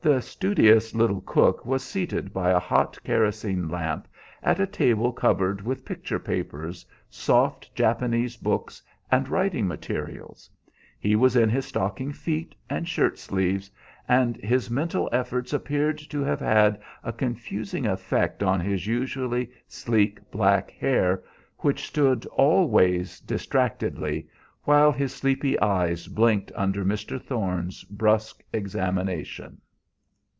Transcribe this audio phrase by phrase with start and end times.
[0.00, 4.08] The studious little cook was seated by a hot kerosene lamp,
[4.42, 8.80] at a table covered with picture papers, soft Japanese books,
[9.12, 10.48] and writing materials.
[10.98, 13.70] He was in his stocking feet and shirt sleeves,
[14.08, 20.30] and his mental efforts appeared to have had a confusing effect on his usually sleek
[20.30, 21.22] black hair,
[21.58, 24.26] which stood all ways distractedly,
[24.62, 27.20] while his sleepy eyes blinked under Mr.
[27.20, 29.60] Thorne's brusque examination.